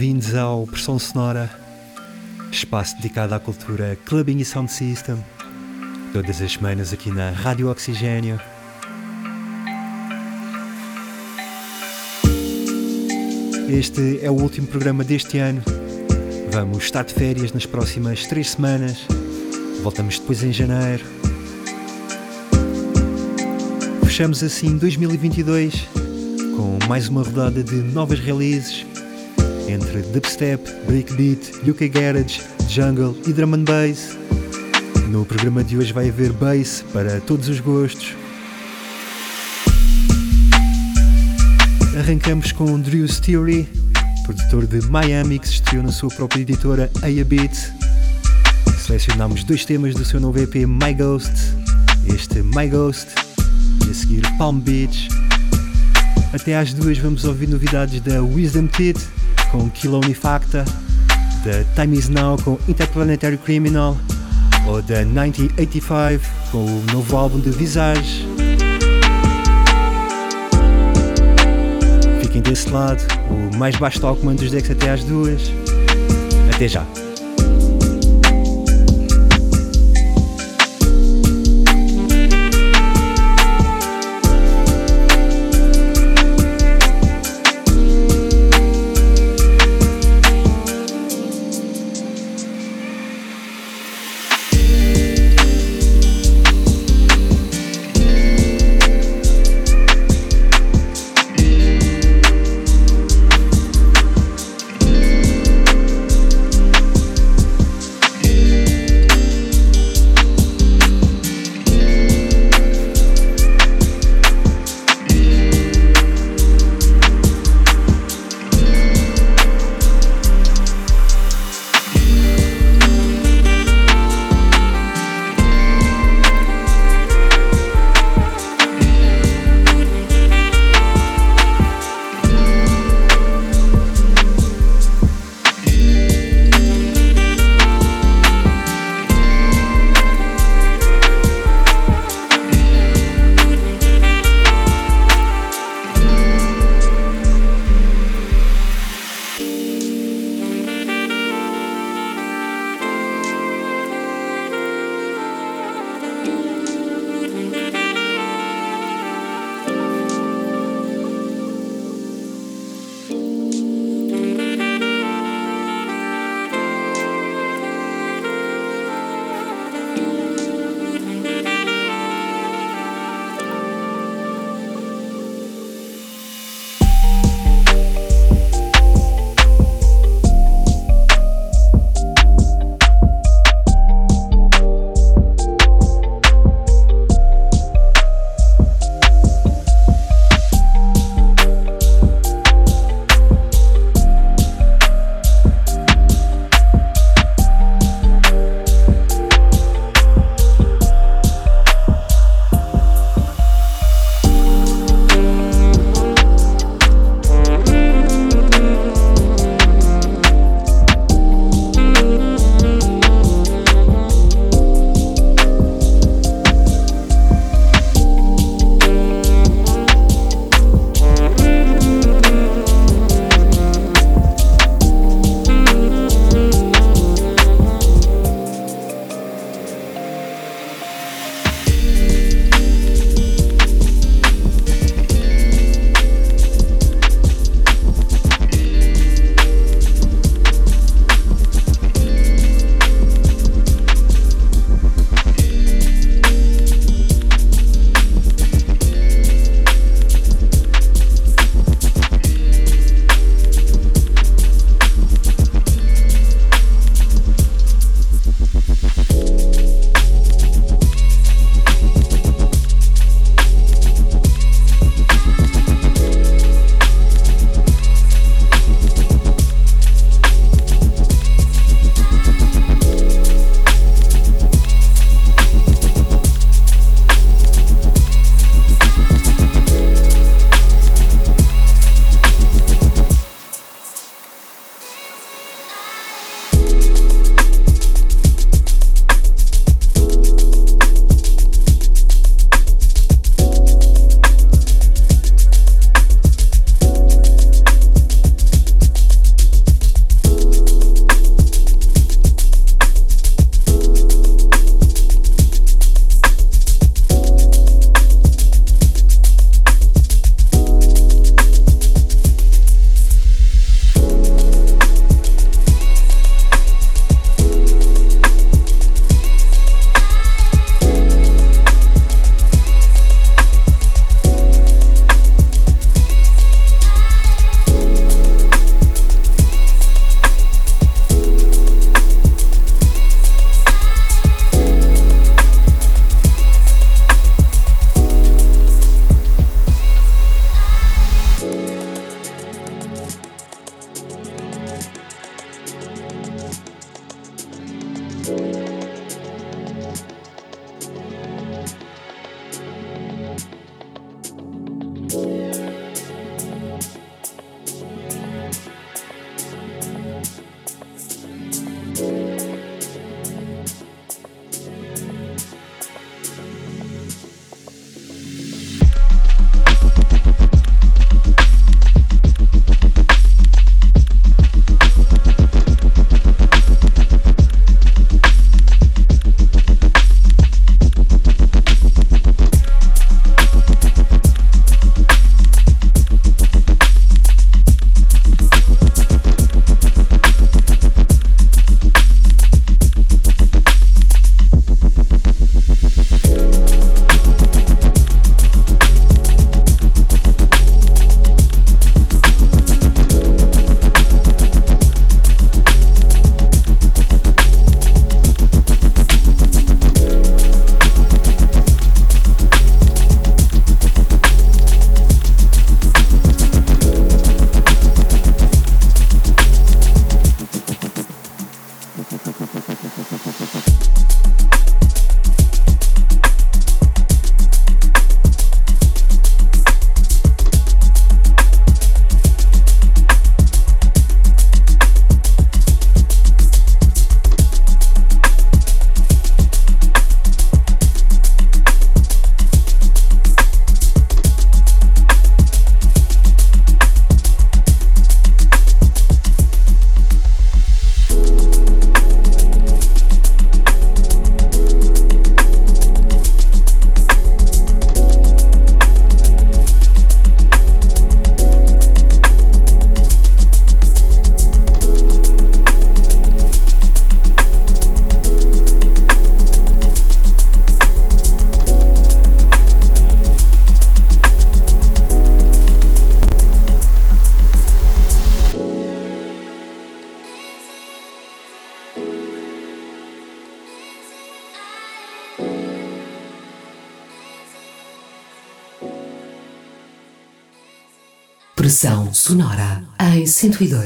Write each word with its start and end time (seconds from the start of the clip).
Bem-vindos 0.00 0.34
ao 0.34 0.66
Pressão 0.66 0.98
Sonora, 0.98 1.50
espaço 2.50 2.96
dedicado 2.96 3.34
à 3.34 3.38
cultura 3.38 3.98
clubbing 4.06 4.38
e 4.38 4.46
sound 4.46 4.72
system, 4.72 5.22
todas 6.10 6.40
as 6.40 6.52
semanas 6.52 6.90
aqui 6.90 7.10
na 7.10 7.28
Rádio 7.28 7.70
Oxigênio. 7.70 8.40
Este 13.68 14.20
é 14.22 14.30
o 14.30 14.40
último 14.40 14.66
programa 14.68 15.04
deste 15.04 15.36
ano. 15.36 15.62
Vamos 16.50 16.84
estar 16.84 17.04
de 17.04 17.12
férias 17.12 17.52
nas 17.52 17.66
próximas 17.66 18.26
três 18.26 18.52
semanas. 18.52 19.04
Voltamos 19.82 20.18
depois 20.18 20.42
em 20.42 20.50
janeiro. 20.50 21.04
Fechamos 24.04 24.42
assim 24.42 24.78
2022 24.78 25.74
com 26.56 26.78
mais 26.88 27.06
uma 27.06 27.22
rodada 27.22 27.62
de 27.62 27.74
novas 27.74 28.18
releases 28.18 28.89
entre 29.70 30.02
dubstep, 30.02 30.60
breakbeat, 30.86 31.68
UK 31.68 31.88
garage, 31.88 32.40
jungle 32.68 33.16
e 33.26 33.32
drum 33.32 33.54
and 33.54 33.64
bass. 33.64 34.16
No 35.08 35.24
programa 35.24 35.62
de 35.62 35.76
hoje 35.76 35.92
vai 35.92 36.08
haver 36.08 36.32
bass 36.32 36.84
para 36.92 37.20
todos 37.20 37.48
os 37.48 37.60
gostos. 37.60 38.14
Arrancamos 41.98 42.52
com 42.52 42.80
Drew 42.80 43.06
Theory, 43.06 43.68
produtor 44.24 44.66
de 44.66 44.80
Miami 44.88 45.38
que 45.38 45.46
se 45.46 45.54
estreou 45.54 45.82
na 45.84 45.92
sua 45.92 46.10
própria 46.10 46.42
editora 46.42 46.90
Aya 47.02 47.24
Beat. 47.24 47.54
Selecionámos 48.84 49.44
dois 49.44 49.64
temas 49.64 49.94
do 49.94 50.04
seu 50.04 50.18
novo 50.20 50.38
EP 50.38 50.66
My 50.66 50.94
Ghost, 50.94 51.32
este 52.12 52.42
My 52.42 52.68
Ghost 52.68 53.08
e 53.86 53.90
a 53.90 53.94
seguir 53.94 54.22
Palm 54.36 54.58
Beach. 54.58 55.08
Até 56.32 56.56
às 56.56 56.72
duas 56.72 56.98
vamos 56.98 57.24
ouvir 57.24 57.48
novidades 57.48 58.00
da 58.00 58.22
Wisdom 58.22 58.66
Teeth 58.66 59.19
com 59.50 59.68
Kiloni 59.70 60.14
Facta, 60.14 60.64
da 61.44 61.82
Time 61.82 61.96
Is 61.96 62.08
Now 62.08 62.36
com 62.38 62.58
Interplanetary 62.68 63.36
Criminal 63.38 63.96
ou 64.66 64.82
da 64.82 65.04
1985 65.04 66.24
com 66.50 66.58
o 66.58 66.84
novo 66.92 67.16
álbum 67.16 67.40
de 67.40 67.50
Visage. 67.50 68.26
Fiquem 72.22 72.42
desse 72.42 72.70
lado, 72.70 73.02
o 73.30 73.56
mais 73.56 73.76
baixo 73.76 74.00
comando 74.00 74.40
dos 74.40 74.50
decks 74.50 74.70
até 74.70 74.90
às 74.90 75.04
duas. 75.04 75.52
Até 76.54 76.68
já! 76.68 77.09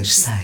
102.6. 0.05 0.44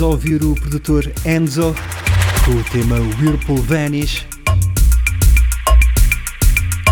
a 0.00 0.06
ouvir 0.06 0.42
o 0.44 0.54
produtor 0.54 1.10
Enzo 1.24 1.74
com 2.44 2.52
o 2.52 2.64
tema 2.64 2.96
Whirlpool 2.96 3.62
Vanish. 3.62 4.26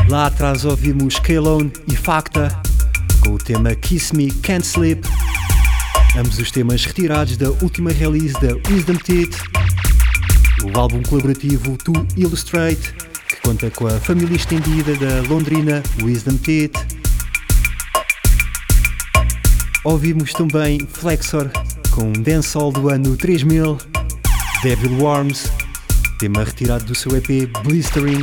Lá 0.08 0.26
atrás 0.26 0.64
ouvimos 0.64 1.18
Kalone 1.18 1.72
e 1.86 1.96
Facta 1.96 2.48
com 3.20 3.34
o 3.34 3.38
tema 3.38 3.74
Kiss 3.74 4.14
Me 4.14 4.30
Can't 4.30 4.66
Sleep. 4.66 5.06
Ambos 6.16 6.38
os 6.38 6.50
temas 6.50 6.84
retirados 6.84 7.36
da 7.36 7.50
última 7.50 7.92
release 7.92 8.34
da 8.40 8.54
Wisdom 8.70 8.96
Teeth, 8.96 9.36
o 10.64 10.78
álbum 10.78 11.02
colaborativo 11.02 11.76
To 11.78 11.92
Illustrate, 12.16 12.94
que 13.28 13.36
conta 13.42 13.70
com 13.70 13.86
a 13.86 14.00
família 14.00 14.36
estendida 14.36 14.94
da 14.96 15.28
londrina 15.28 15.82
Wisdom 16.02 16.36
Teeth. 16.38 16.74
Ouvimos 19.84 20.32
também 20.32 20.80
Flexor 20.92 21.50
com 21.96 22.12
Dancehall 22.12 22.70
do 22.70 22.90
ano 22.90 23.16
3000, 23.16 23.78
Devil 24.62 24.98
Worms, 24.98 25.50
tema 26.18 26.44
retirado 26.44 26.84
do 26.84 26.94
seu 26.94 27.16
EP 27.16 27.50
Blistering. 27.64 28.22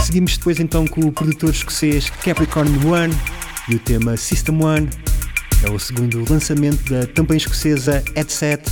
Seguimos 0.00 0.38
depois 0.38 0.60
então 0.60 0.86
com 0.86 1.00
o 1.00 1.10
produtor 1.10 1.50
escocês 1.50 2.08
Capricorn 2.22 2.70
One 2.86 3.12
e 3.68 3.74
o 3.74 3.78
tema 3.80 4.16
System 4.16 4.62
One. 4.62 4.88
É 5.66 5.70
o 5.70 5.80
segundo 5.80 6.24
lançamento 6.30 6.88
da 6.88 7.04
também 7.08 7.38
escocesa 7.38 8.04
Headset. 8.14 8.62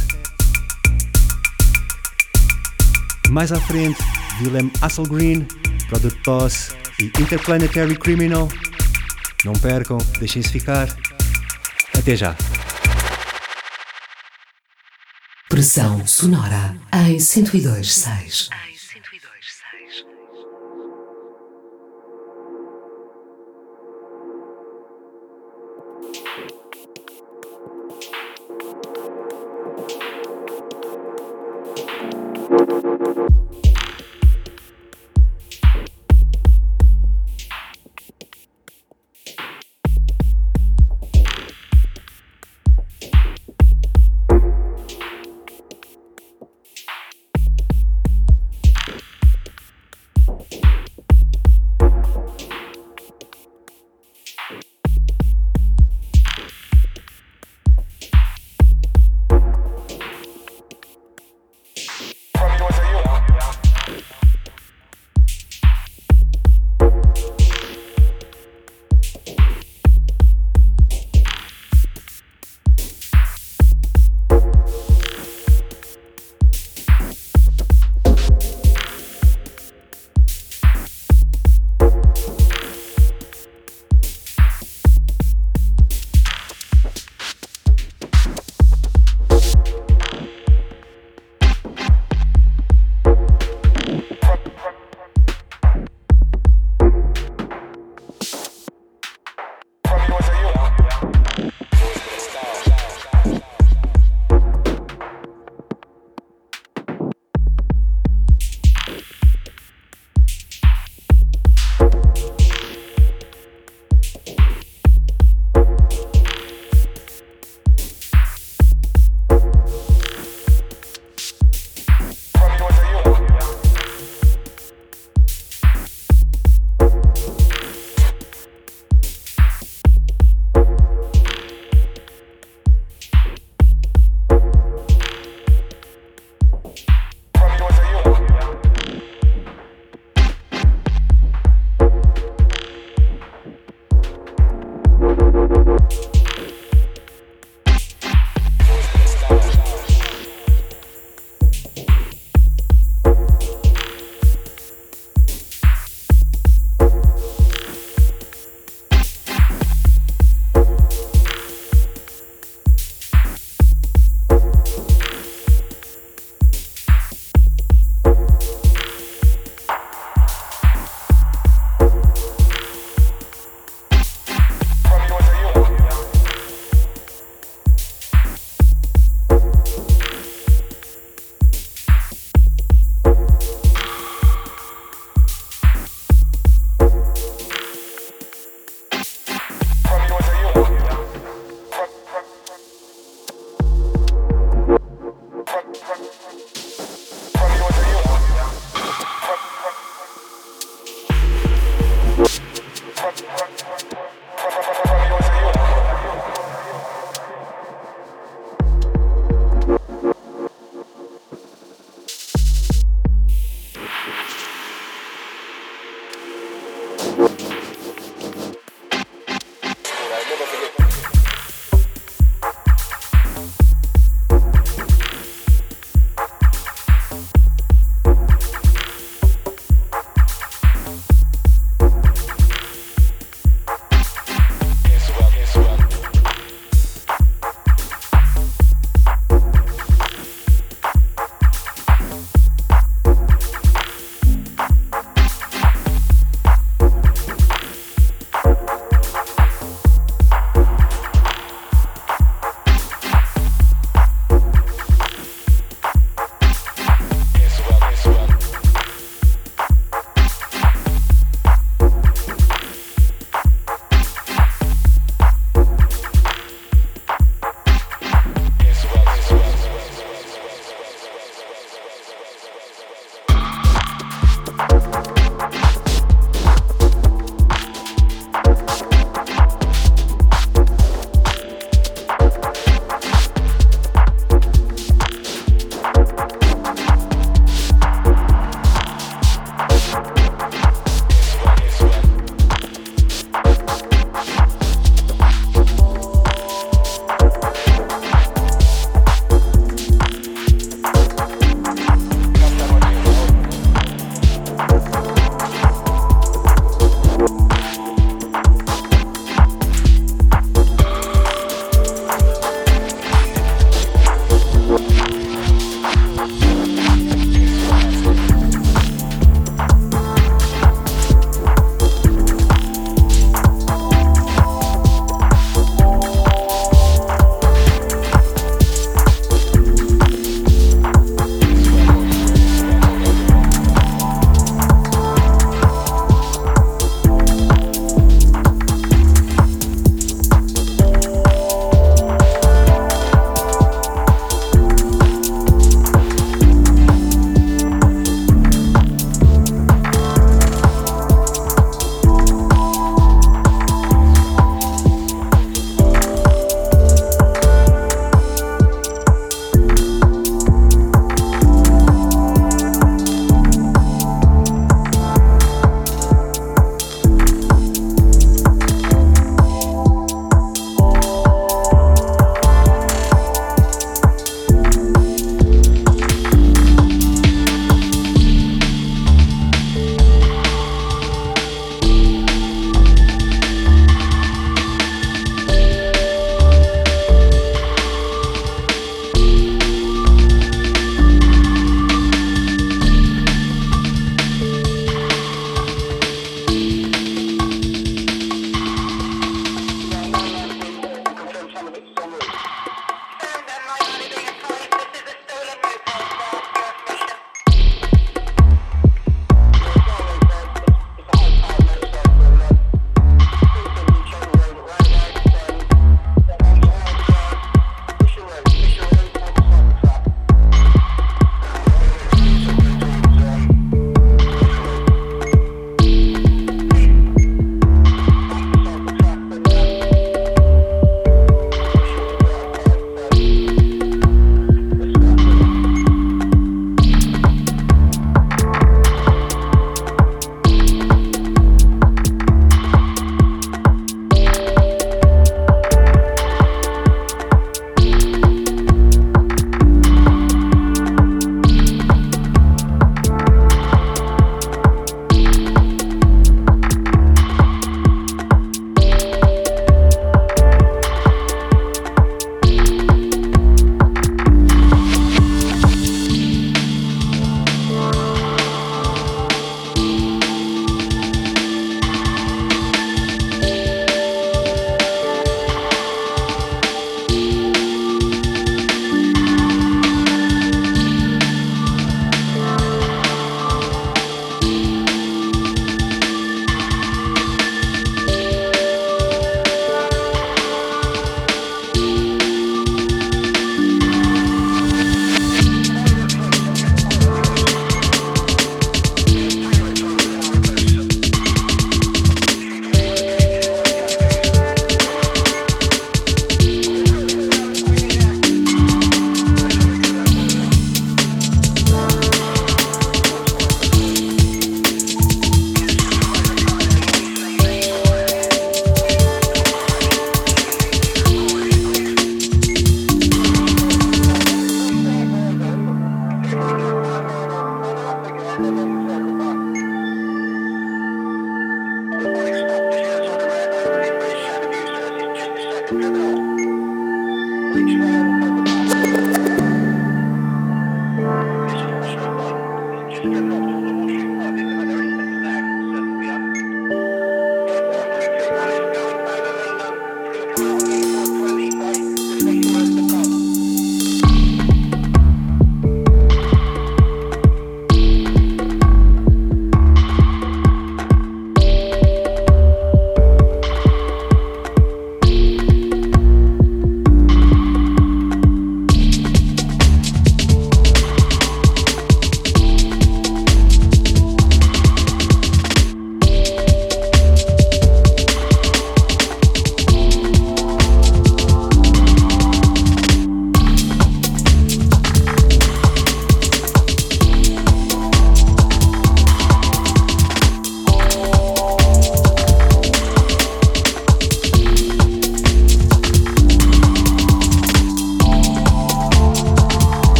Mais 3.30 3.50
à 3.50 3.60
frente, 3.62 3.98
Willem 4.40 4.70
Hasselgreen, 4.80 5.44
Product 5.88 6.20
Boss 6.24 6.70
e 7.00 7.06
Interplanetary 7.20 7.96
Criminal. 7.96 8.48
Não 9.44 9.54
percam, 9.54 9.98
deixem-se 10.20 10.50
ficar. 10.50 10.86
Até 11.98 12.14
já. 12.14 12.36
Pressão 15.48 16.06
sonora 16.06 16.76
em 16.92 17.16
102.6. 17.16 18.50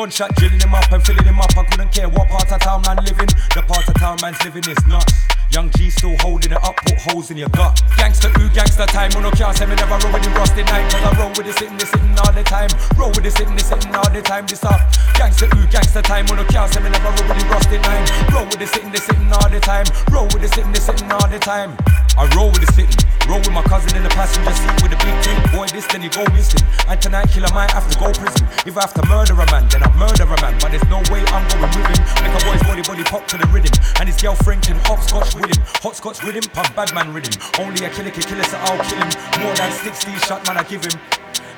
Gunshot 0.00 0.34
drilling 0.36 0.60
him 0.60 0.72
up 0.72 0.90
and 0.92 1.04
filling 1.04 1.28
him 1.28 1.38
up. 1.38 1.52
I 1.58 1.62
couldn't 1.64 1.92
care 1.92 2.08
what 2.08 2.26
part 2.32 2.50
of 2.50 2.58
town 2.60 2.80
man 2.88 3.04
living. 3.04 3.28
The 3.52 3.60
part 3.68 3.86
of 3.86 3.92
town 4.00 4.16
man's 4.22 4.42
living 4.42 4.64
is 4.64 4.80
nuts. 4.88 5.12
Young 5.52 5.68
G 5.76 5.90
still 5.90 6.16
holding 6.24 6.52
it 6.52 6.64
up, 6.64 6.74
put 6.88 6.96
holes 7.04 7.30
in 7.30 7.36
your 7.36 7.50
gut. 7.50 7.82
Gangster, 7.98 8.32
ooh, 8.40 8.48
gangster 8.48 8.86
time. 8.86 9.12
When 9.12 9.24
no 9.24 9.30
can't 9.30 9.54
say 9.54 9.66
me 9.66 9.76
never 9.76 10.00
roll 10.00 10.08
with 10.16 10.24
the 10.24 10.30
rusty 10.30 10.64
night. 10.64 10.88
Cause 10.88 11.04
I 11.04 11.12
roll 11.20 11.28
with 11.36 11.44
the 11.44 11.52
sitting, 11.52 11.76
the 11.76 11.84
sitting 11.84 12.16
all 12.16 12.32
the 12.32 12.42
time. 12.42 12.70
Roll 12.96 13.12
with 13.12 13.28
the 13.28 13.30
sitting, 13.30 13.54
the 13.54 13.60
sitting 13.60 13.94
all 13.94 14.08
the 14.08 14.22
time. 14.22 14.46
This 14.46 14.64
up. 14.64 14.80
Gangster, 15.20 15.52
ooh, 15.52 15.66
gangster 15.68 16.00
time. 16.00 16.24
When 16.32 16.40
no 16.40 16.48
can't 16.48 16.72
say 16.72 16.80
me 16.80 16.88
never 16.88 17.12
roll 17.12 17.28
with 17.28 17.36
the 17.36 17.44
rusty 17.52 17.76
nine. 17.84 18.08
Roll 18.32 18.48
with 18.48 18.56
the 18.56 18.68
sitting, 18.72 18.92
the 18.96 19.04
sitting 19.04 19.28
all 19.28 19.50
the 19.52 19.60
time. 19.60 19.84
Roll 20.08 20.24
with 20.32 20.40
the 20.40 20.48
sitting, 20.48 20.72
the 20.72 20.80
sitting 20.80 21.12
all 21.12 21.28
the 21.28 21.38
time. 21.38 21.76
I 22.18 22.26
roll 22.34 22.50
with 22.50 22.66
the 22.66 22.70
sitting. 22.72 22.98
Roll 23.28 23.38
with 23.38 23.52
my 23.52 23.62
cousin 23.62 23.94
in 23.96 24.02
the 24.02 24.10
passenger 24.10 24.50
seat 24.50 24.74
with 24.82 24.96
a 24.96 25.00
big 25.04 25.16
team. 25.22 25.38
Boy, 25.54 25.66
this 25.70 25.86
then 25.86 26.02
you 26.02 26.10
go 26.10 26.24
missing. 26.34 26.62
And 26.88 27.00
tonight, 27.00 27.30
killer 27.30 27.50
might 27.54 27.70
have 27.70 27.86
to 27.86 27.94
go 27.98 28.10
prison. 28.10 28.46
If 28.66 28.76
I 28.76 28.82
have 28.82 28.94
to 28.94 29.04
murder 29.06 29.34
a 29.34 29.46
man, 29.50 29.68
then 29.70 29.82
I 29.82 29.90
murder 29.94 30.26
a 30.26 30.36
man. 30.42 30.58
But 30.58 30.74
there's 30.74 30.88
no 30.90 30.98
way 31.12 31.22
I'm 31.30 31.44
going 31.54 31.70
with 31.70 31.86
him. 31.86 32.00
Make 32.22 32.34
a 32.34 32.40
boy's 32.42 32.62
body, 32.66 32.82
body 32.82 33.04
pop 33.04 33.26
to 33.30 33.36
the 33.38 33.46
rhythm. 33.54 33.72
And 34.00 34.08
his 34.08 34.18
girlfriend 34.18 34.62
can 34.66 34.78
hopscotch 34.88 35.34
with 35.34 35.46
him. 35.46 35.60
Hot 35.82 35.94
scotch 35.94 36.24
with 36.24 36.34
him, 36.34 36.46
pump 36.50 36.74
bad 36.74 36.94
man 36.94 37.14
him. 37.14 37.36
Only 37.62 37.84
a 37.86 37.90
killer 37.90 38.10
can 38.10 38.22
kill 38.22 38.40
us, 38.40 38.50
so 38.50 38.58
I'll 38.58 38.80
kill 38.82 38.98
him. 38.98 39.10
More 39.42 39.54
than 39.54 39.70
60 39.70 40.10
shot, 40.26 40.46
man, 40.46 40.58
I 40.58 40.64
give 40.64 40.84
him. 40.84 40.98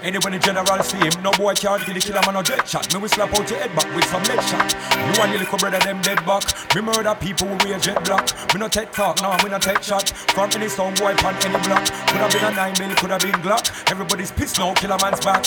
Anyone 0.03 0.34
in 0.34 0.40
general 0.40 0.82
see 0.82 0.98
him, 0.98 1.22
no 1.22 1.30
boy 1.30 1.55
can't 1.55 1.80
kill 1.82 1.94
the 1.94 2.00
killer 2.00 2.20
man 2.26 2.34
no 2.34 2.42
dead 2.42 2.66
shot. 2.66 2.92
Me 2.92 2.98
we 2.98 3.09
slap 3.09 3.32
out 3.32 3.48
your 3.48 3.59
head 3.61 3.74
back 3.76 3.86
with 3.94 4.05
some 4.07 4.22
lead 4.24 4.42
shot. 4.42 4.74
You 4.98 5.22
and 5.22 5.30
your 5.30 5.40
little 5.40 5.59
brother 5.59 5.78
them 5.78 6.03
dead 6.03 6.18
back. 6.26 6.42
Me 6.74 6.80
murder 6.82 7.14
people 7.14 7.46
with 7.46 7.64
wear 7.64 7.78
jet 7.78 8.03
black. 8.05 8.26
Me 8.53 8.59
no 8.59 8.66
take 8.66 8.90
talk, 8.90 9.22
no, 9.22 9.30
me 9.44 9.50
no 9.50 9.59
take 9.61 9.82
shot. 9.82 10.09
From 10.34 10.50
any 10.55 10.68
sound 10.68 10.98
boy 10.98 11.14
pan 11.14 11.34
any 11.46 11.59
block. 11.62 11.86
Could 11.86 12.18
have 12.18 12.32
been 12.32 12.44
a 12.44 12.50
nine 12.50 12.74
mil, 12.80 12.94
could 12.96 13.11
have 13.11 13.22
been 13.22 13.38
Glock. 13.46 13.90
Everybody's 13.90 14.32
pissed 14.32 14.59
now, 14.59 14.74
killer 14.74 14.98
man's 15.00 15.20
back. 15.20 15.46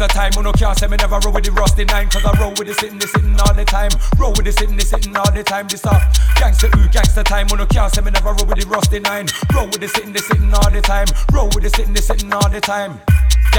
Ooh, 0.00 0.06
gangster 0.06 0.18
time. 0.18 0.32
Who 0.32 0.42
no 0.42 0.52
can't 0.52 0.78
say 0.78 0.86
me 0.86 0.96
never 0.96 1.18
roll 1.18 1.32
with 1.34 1.44
the 1.44 1.52
rusty 1.52 1.84
nine. 1.84 2.08
Cause 2.08 2.24
I 2.24 2.32
roll 2.40 2.50
with 2.50 2.68
the 2.68 2.74
sitting, 2.74 2.98
the 2.98 3.06
sitting 3.06 3.38
all 3.40 3.52
the 3.52 3.64
time. 3.64 3.90
Roll 4.18 4.32
with 4.32 4.46
the 4.46 4.52
sitting, 4.52 4.76
the 4.76 4.84
sitting 4.84 5.16
all 5.16 5.30
the 5.30 5.42
time. 5.42 5.68
This 5.68 5.84
up. 5.84 6.00
Gangster, 6.36 6.68
ooh, 6.68 6.88
gangster 6.88 7.22
time. 7.22 7.48
Who 7.48 7.56
no 7.56 7.66
can't 7.66 7.92
say 7.92 8.00
me 8.00 8.10
never 8.10 8.32
roll 8.32 8.46
with 8.46 8.60
the 8.60 8.66
rusty 8.66 9.00
nine. 9.00 9.26
Roll 9.54 9.66
with 9.66 9.80
the 9.80 9.88
sitting, 9.88 10.12
the 10.12 10.20
sitting 10.20 10.52
all 10.54 10.70
the 10.70 10.80
time. 10.80 11.06
Roll 11.32 11.48
with 11.54 11.64
the 11.64 11.70
sitting, 11.70 11.92
the 11.92 12.02
sitting 12.02 12.32
all 12.32 12.48
the 12.48 12.60
time. 12.60 13.00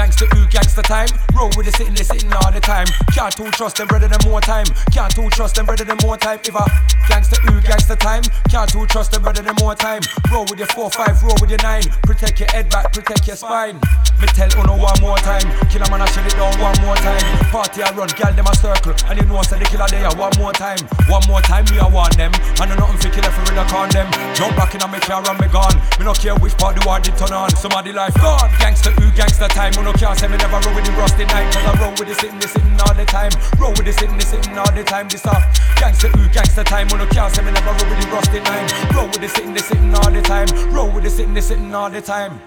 Gangster, 0.02 0.26
ooh, 0.34 0.46
gangster 0.50 0.82
time. 0.82 1.06
Roll 1.30 1.46
with 1.56 1.66
the 1.66 1.70
sitting, 1.78 1.94
they 1.94 2.02
sitting 2.02 2.32
all 2.32 2.50
the 2.50 2.58
time. 2.58 2.90
Can't 3.14 3.30
too 3.30 3.46
trust 3.54 3.76
them, 3.76 3.86
brother, 3.86 4.08
them 4.08 4.18
more 4.26 4.40
time. 4.40 4.66
Can't 4.90 5.14
too 5.14 5.30
trust 5.30 5.54
them, 5.54 5.64
brother, 5.64 5.84
them 5.84 5.96
more 6.02 6.16
time. 6.18 6.40
If 6.42 6.58
I 6.58 6.66
gangster, 7.06 7.38
ooh, 7.46 7.60
gangster 7.62 7.94
time. 7.94 8.26
Can't 8.50 8.66
too 8.66 8.84
trust 8.90 9.12
them, 9.12 9.22
brother, 9.22 9.46
them 9.46 9.54
more 9.62 9.76
time. 9.76 10.02
Roll 10.34 10.42
with 10.50 10.58
your 10.58 10.66
four, 10.74 10.90
five, 10.90 11.22
roll 11.22 11.38
with 11.38 11.54
your 11.54 11.62
nine. 11.62 11.86
Protect 12.02 12.34
your 12.40 12.50
head 12.50 12.68
back, 12.68 12.92
protect 12.92 13.28
your 13.28 13.36
spine. 13.36 13.78
Me 14.18 14.26
tell 14.34 14.50
Uno 14.58 14.74
one 14.74 14.98
more 14.98 15.22
time. 15.22 15.46
Killer 15.70 15.86
man, 15.86 16.02
I 16.02 16.10
shut 16.10 16.26
it 16.26 16.34
down 16.34 16.50
one 16.58 16.74
more 16.82 16.98
time. 16.98 17.22
Party 17.54 17.86
I 17.86 17.94
run, 17.94 18.10
gal 18.18 18.34
them 18.34 18.50
a 18.50 18.54
circle. 18.58 18.98
And 19.06 19.22
you 19.22 19.26
know, 19.30 19.38
say 19.46 19.62
the 19.62 19.70
killer 19.70 19.86
there 19.86 20.10
one 20.18 20.34
more 20.34 20.52
time. 20.52 20.82
One 21.06 21.22
more 21.30 21.46
time, 21.46 21.62
me 21.70 21.78
I 21.78 21.86
want 21.86 22.18
them. 22.18 22.34
I 22.58 22.66
know 22.66 22.74
nothing 22.74 22.98
for 22.98 23.10
killer 23.14 23.30
for 23.30 23.46
real, 23.54 23.62
I 23.62 23.70
con 23.70 23.86
them. 23.94 24.10
Jump 24.34 24.58
back 24.58 24.74
in 24.74 24.82
on 24.82 24.90
me 24.90 24.98
car 24.98 25.22
and 25.22 25.38
me 25.38 25.46
gone. 25.46 25.78
Me 25.94 26.10
no 26.10 26.12
care 26.12 26.34
which 26.42 26.58
part 26.58 26.74
the 26.74 26.82
war 26.82 26.98
did 26.98 27.14
turn 27.14 27.30
on. 27.30 27.54
Somebody 27.54 27.94
life 27.94 28.18
gone. 28.18 28.50
Gangster, 28.58 28.90
ooh, 28.98 29.14
gangster 29.14 29.46
time. 29.46 29.70
Uno 29.78 29.91
can't 29.92 30.18
say 30.18 30.28
me 30.28 30.36
never 30.36 30.60
roll 30.60 30.74
with 30.74 30.84
the 30.84 30.92
rusty 30.92 31.24
night. 31.24 31.52
Cause 31.52 31.64
I 31.64 31.72
roll 31.80 31.90
with 31.92 32.08
the 32.08 32.14
sitting, 32.14 32.38
the 32.38 32.48
sitting 32.48 32.80
all 32.80 32.94
the 32.94 33.04
time. 33.04 33.32
Roll 33.58 33.72
with 33.72 33.84
the 33.84 33.92
sitting, 33.92 34.16
the 34.16 34.24
sitting 34.24 34.58
all 34.58 34.72
the 34.72 34.84
time. 34.84 35.08
This 35.08 35.26
up. 35.26 35.42
Gangster, 35.76 36.08
ooh, 36.08 36.28
gangster 36.32 36.64
time. 36.64 36.88
Uno 36.92 37.06
can't 37.06 37.32
say 37.34 37.42
me 37.42 37.52
never 37.52 37.72
roll 37.72 37.90
with 37.90 38.00
the 38.00 38.08
rusty 38.12 38.40
night. 38.40 38.72
Roll 38.94 39.06
with 39.06 39.20
the 39.20 39.28
sitting, 39.28 39.54
the 39.54 39.60
sitting 39.60 39.94
all 39.94 40.10
the 40.10 40.22
time. 40.22 40.48
Roll 40.72 40.90
with 40.90 41.04
the 41.04 41.10
sitting, 41.10 41.34
the 41.34 41.42
sitting 41.42 41.74
all 41.74 41.90
the 41.90 42.00
time. 42.00 42.40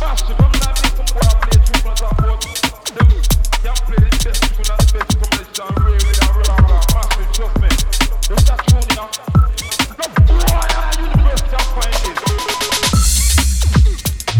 Massive, 0.00 0.44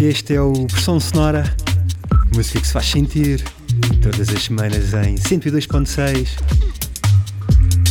Este 0.04 0.34
é 0.34 0.40
o 0.40 0.52
Versão 0.70 1.00
Sonora, 1.00 1.56
música 2.34 2.60
que 2.60 2.66
se 2.66 2.74
faz 2.74 2.90
sentir 2.90 3.42
todas 4.02 4.28
as 4.28 4.42
semanas 4.42 4.92
em 4.92 5.14
102.6. 5.14 6.28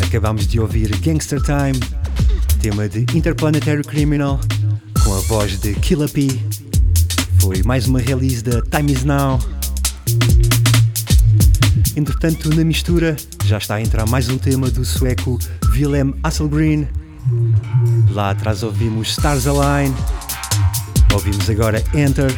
Acabámos 0.05 0.45
de 0.45 0.59
ouvir 0.59 0.95
Gangster 0.97 1.41
Time, 1.41 1.79
tema 2.61 2.87
de 2.87 2.99
Interplanetary 3.17 3.81
Criminal, 3.81 4.39
com 5.03 5.15
a 5.15 5.19
voz 5.21 5.59
de 5.59 5.73
Killa 5.73 6.07
P. 6.07 6.27
Foi 7.39 7.63
mais 7.63 7.87
uma 7.87 7.99
release 7.99 8.43
da 8.43 8.61
Time 8.61 8.93
Is 8.93 9.03
Now. 9.03 9.39
Entretanto, 11.95 12.55
na 12.55 12.63
mistura, 12.63 13.15
já 13.43 13.57
está 13.57 13.73
a 13.73 13.81
entrar 13.81 14.07
mais 14.07 14.29
um 14.29 14.37
tema 14.37 14.69
do 14.69 14.85
sueco 14.85 15.39
Willem 15.71 16.13
Hasselgreen. 16.21 16.87
Lá 18.11 18.29
atrás 18.29 18.61
ouvimos 18.61 19.09
Stars 19.09 19.47
Align. 19.47 19.91
Ouvimos 21.13 21.47
agora 21.47 21.83
Enter, 21.93 22.33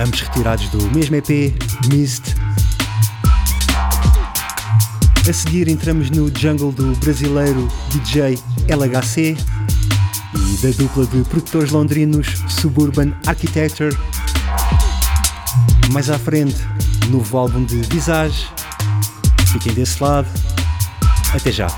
ambos 0.00 0.20
retirados 0.22 0.66
do 0.70 0.90
mesmo 0.92 1.16
EP, 1.16 1.54
Mist. 1.88 2.34
A 5.28 5.32
seguir 5.32 5.68
entramos 5.68 6.08
no 6.08 6.32
jungle 6.34 6.72
do 6.72 6.96
brasileiro 6.96 7.68
DJ 7.90 8.38
LHC 8.66 9.36
e 10.34 10.56
da 10.62 10.70
dupla 10.70 11.04
de 11.06 11.22
produtores 11.24 11.70
londrinos 11.70 12.26
Suburban 12.48 13.12
Architecture. 13.26 13.94
Mais 15.92 16.08
à 16.08 16.18
frente, 16.18 16.56
novo 17.10 17.36
álbum 17.36 17.62
de 17.64 17.82
Visage. 17.82 18.48
Fiquem 19.52 19.74
desse 19.74 20.02
lado. 20.02 20.28
Até 21.34 21.52
já. 21.52 21.68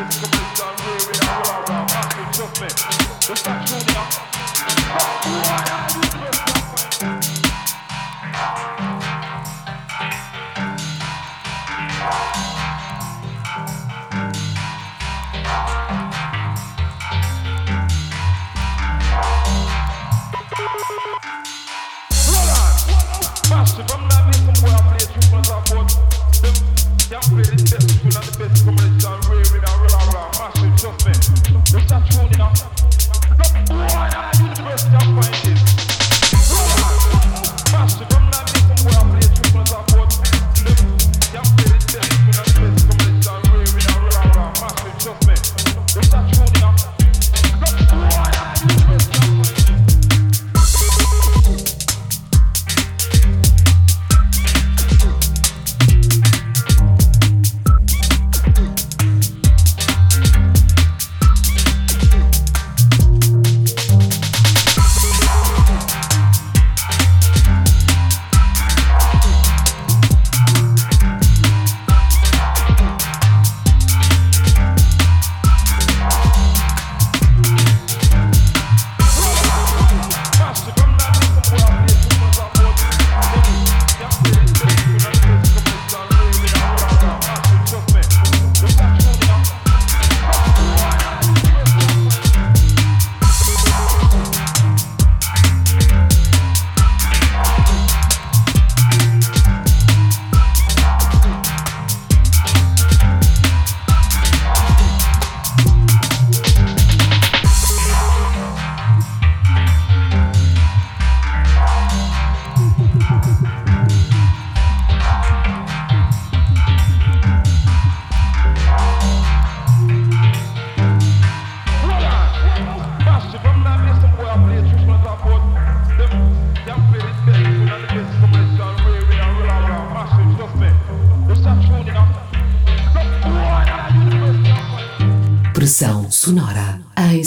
Thank 0.00 0.22
you. 0.22 0.29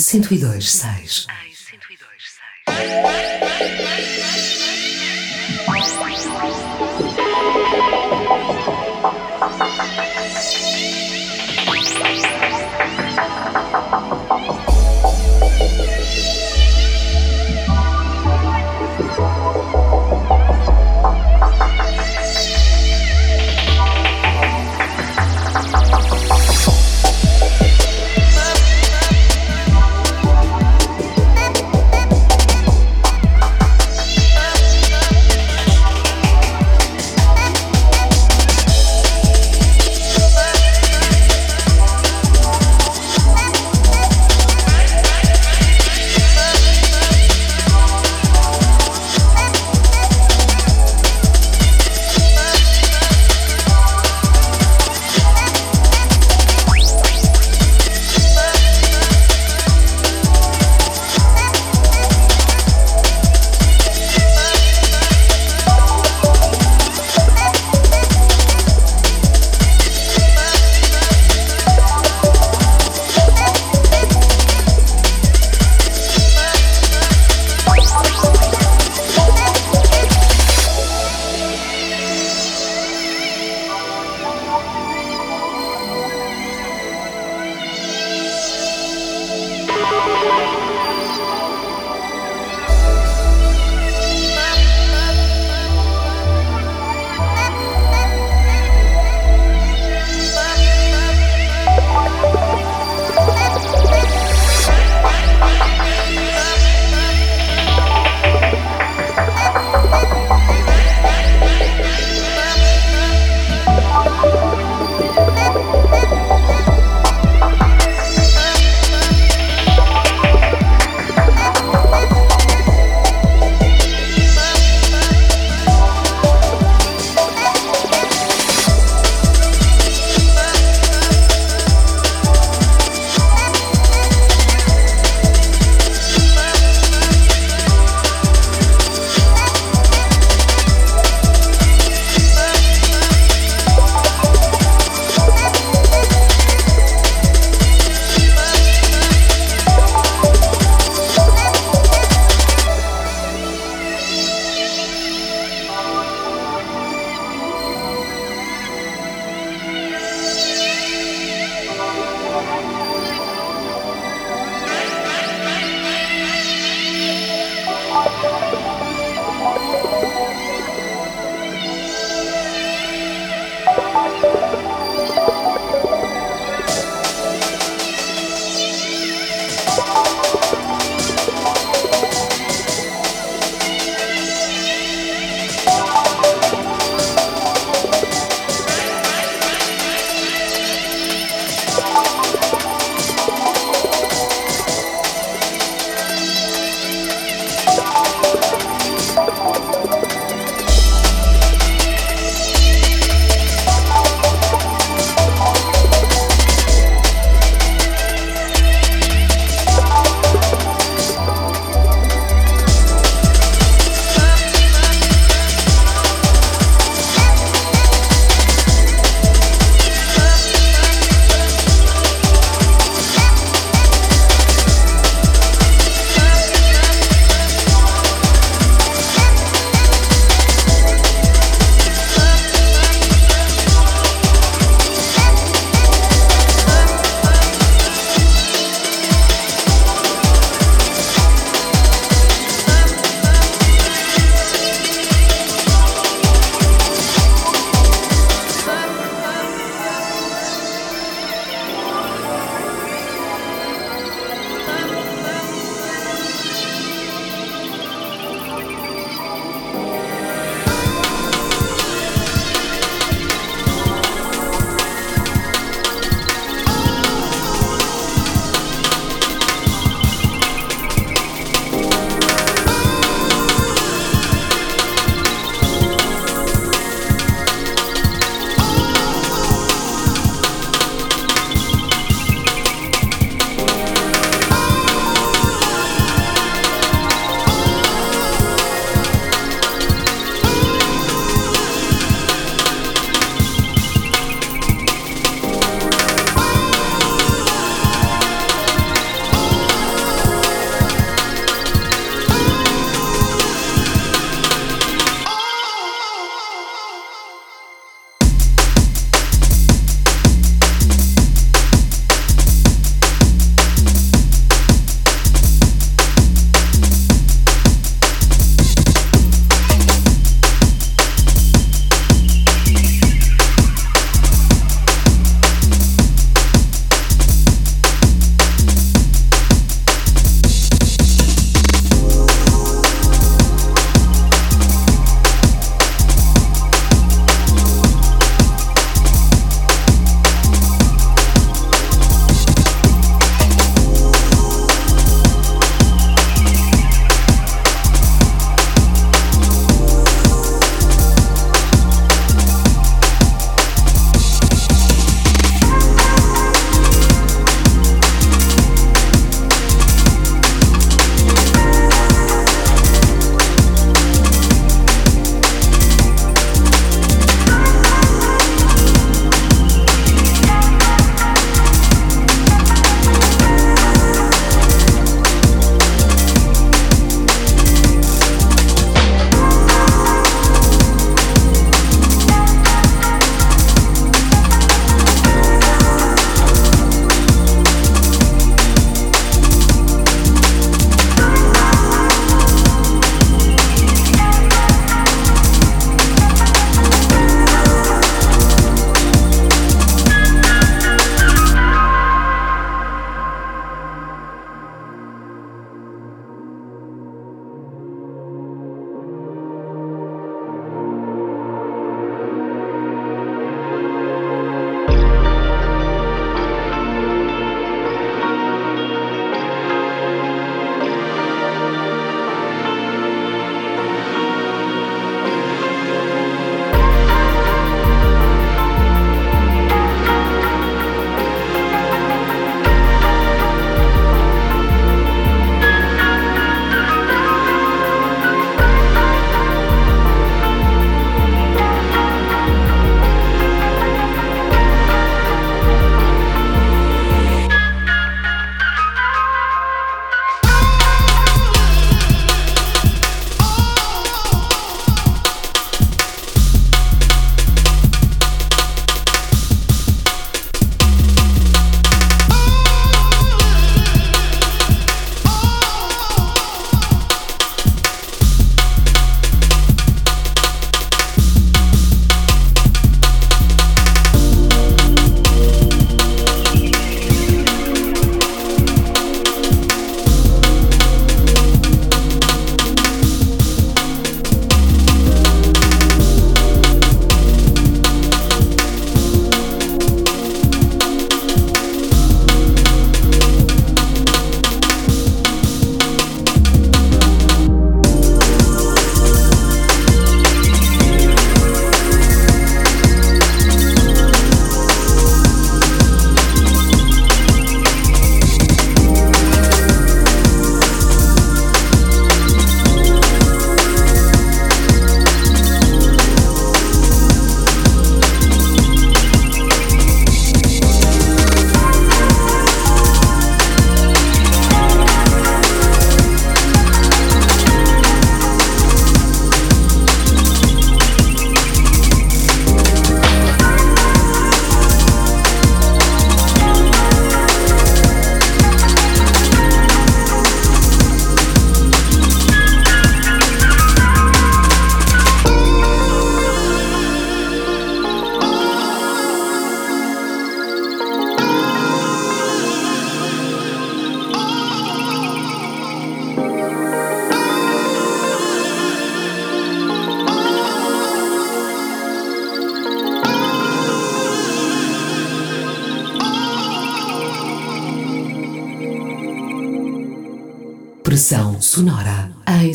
1026. 0.03 1.27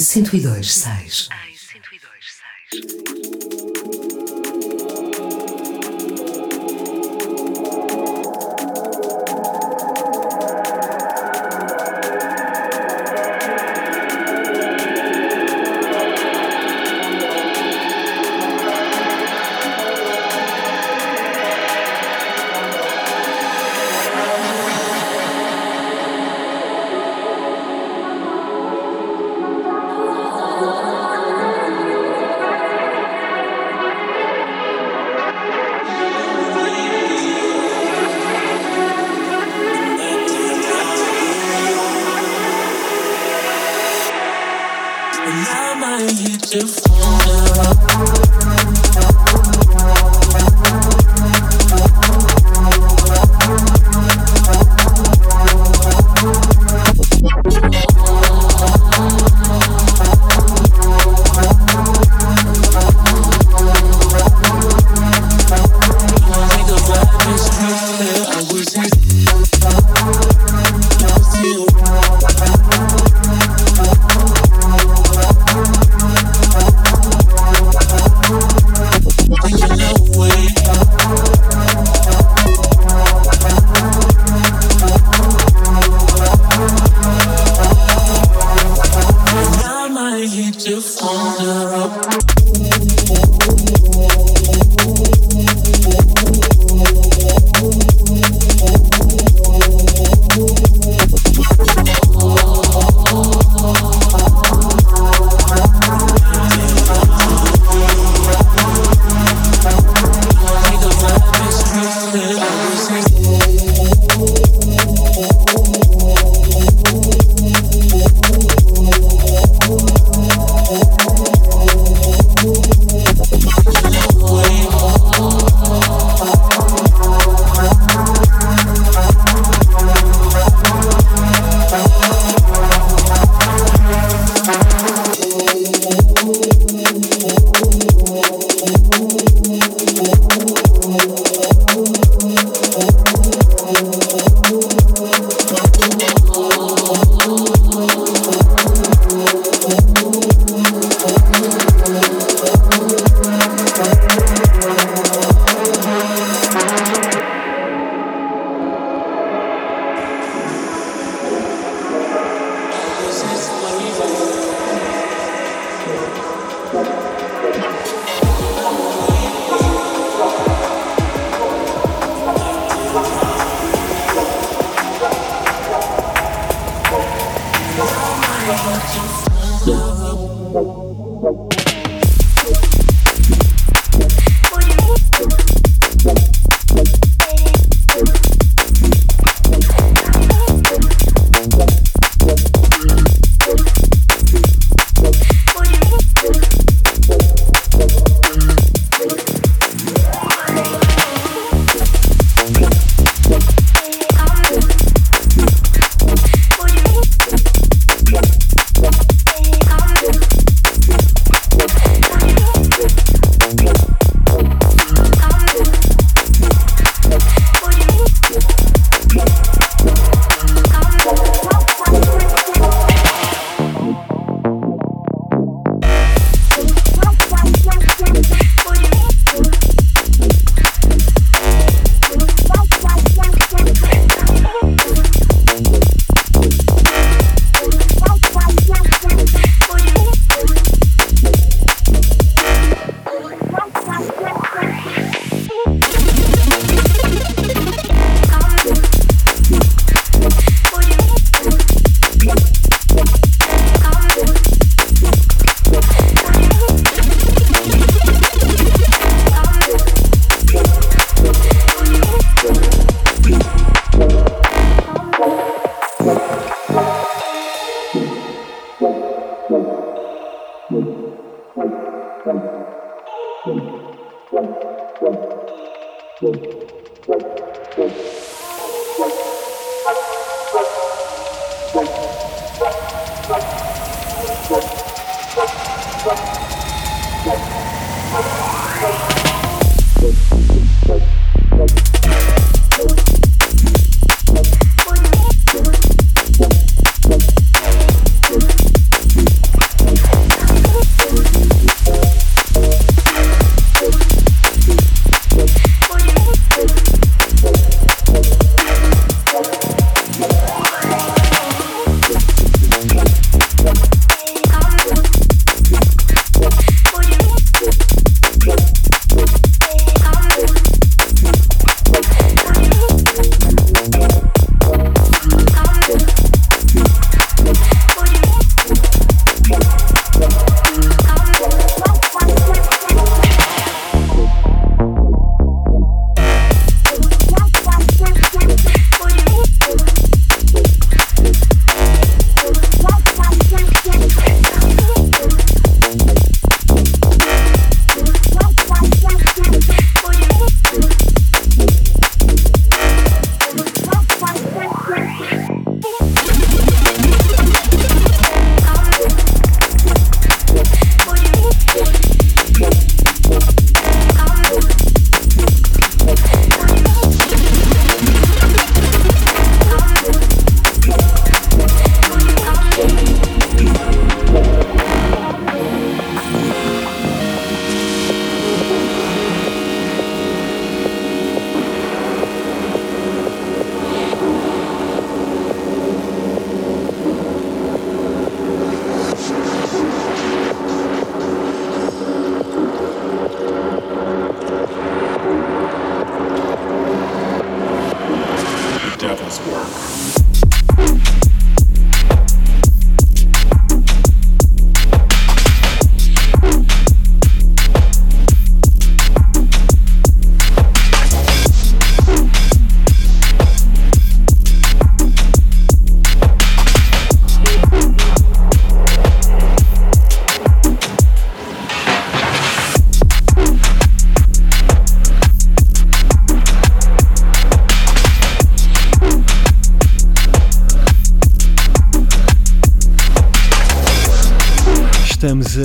102, 0.09 0.63
6. 0.63 1.29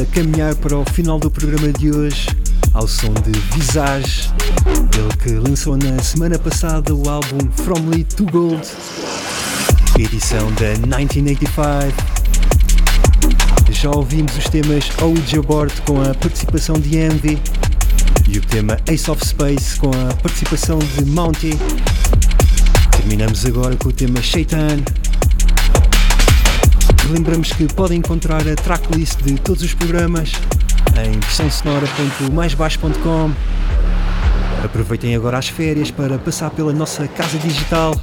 A 0.02 0.06
caminhar 0.06 0.56
para 0.56 0.78
o 0.78 0.84
final 0.86 1.20
do 1.20 1.30
programa 1.30 1.72
de 1.72 1.92
hoje 1.92 2.28
ao 2.74 2.88
som 2.88 3.14
de 3.14 3.32
Visage, 3.56 4.30
ele 4.98 5.18
que 5.22 5.30
lançou 5.48 5.78
na 5.78 6.02
semana 6.02 6.40
passada 6.40 6.96
o 6.96 7.08
álbum 7.08 7.52
From 7.52 7.90
Lee 7.90 8.04
to 8.04 8.26
Gold, 8.26 8.68
edição 10.00 10.52
da 10.54 10.74
1985. 10.80 12.14
Já 13.70 13.92
ouvimos 13.92 14.36
os 14.38 14.46
temas 14.46 14.90
Ouija 15.02 15.42
Board 15.42 15.74
com 15.82 16.02
a 16.02 16.14
participação 16.16 16.80
de 16.80 16.98
Envy 16.98 17.40
e 18.28 18.38
o 18.38 18.42
tema 18.42 18.78
Ace 18.88 19.12
of 19.12 19.24
Space 19.26 19.78
com 19.78 19.90
a 19.90 20.14
participação 20.16 20.80
de 20.80 21.06
Mounty. 21.06 21.52
Terminamos 22.98 23.46
agora 23.46 23.76
com 23.76 23.90
o 23.90 23.94
tema 23.94 24.22
Shaitan 24.22 24.78
Lembramos 27.10 27.52
que 27.52 27.68
podem 27.74 27.98
encontrar 28.00 28.48
a 28.48 28.56
tracklist 28.56 29.22
de 29.22 29.36
todos 29.36 29.62
os 29.62 29.74
programas 29.74 30.32
em 30.98 31.20
versãosonora.maisbaixo.com. 31.20 33.34
Aproveitem 34.64 35.14
agora 35.16 35.38
as 35.38 35.50
férias 35.50 35.92
para 35.92 36.18
passar 36.18 36.50
pela 36.52 36.72
nossa 36.72 37.06
casa 37.08 37.38
digital 37.38 37.94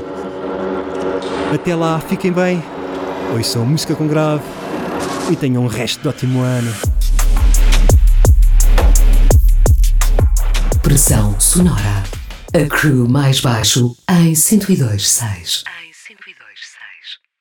Até 1.54 1.76
lá, 1.76 2.00
fiquem 2.00 2.32
bem, 2.32 2.62
ouçam 3.34 3.66
música 3.66 3.96
com 3.96 4.08
grave 4.08 4.44
e 5.30 5.36
tenham 5.36 5.64
um 5.64 5.68
resto 5.68 6.02
de 6.02 6.08
ótimo 6.08 6.42
ano. 6.42 6.74
Pressão 10.82 11.40
sonora. 11.40 12.01
A 12.54 12.66
crew 12.66 13.08
mais 13.08 13.40
baixo 13.40 13.96
em 14.10 14.34
102.6. 14.34 15.64